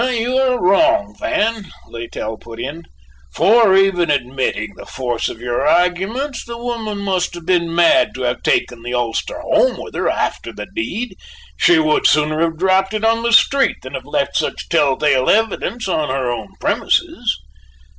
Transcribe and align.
"You 0.09 0.35
are 0.39 0.59
wrong, 0.59 1.15
Van," 1.19 1.69
Littell 1.87 2.35
put 2.35 2.59
in, 2.59 2.85
"for, 3.35 3.75
even 3.75 4.09
admitting 4.09 4.73
the 4.75 4.87
force 4.87 5.29
of 5.29 5.39
your 5.39 5.61
arguments, 5.67 6.43
the 6.43 6.57
woman 6.57 6.97
must 6.97 7.35
have 7.35 7.45
been 7.45 7.75
mad 7.75 8.15
to 8.15 8.23
have 8.23 8.41
taken 8.41 8.81
the 8.81 8.95
ulster 8.95 9.39
home 9.41 9.77
with 9.77 9.93
her 9.93 10.09
after 10.09 10.51
the 10.51 10.65
deed; 10.73 11.15
she 11.55 11.77
would 11.77 12.07
sooner 12.07 12.41
have 12.41 12.57
dropped 12.57 12.95
it 12.95 13.05
on 13.05 13.21
the 13.21 13.31
street 13.31 13.77
than 13.83 13.93
have 13.93 14.07
left 14.07 14.35
such 14.37 14.69
tell 14.69 14.97
tale 14.97 15.29
evidence 15.29 15.87
on 15.87 16.09
her 16.09 16.31
own 16.31 16.47
premises." 16.59 17.39